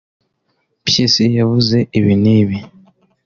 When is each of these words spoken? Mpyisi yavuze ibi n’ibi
Mpyisi 0.81 1.23
yavuze 1.37 1.77
ibi 1.97 2.13
n’ibi 2.23 2.57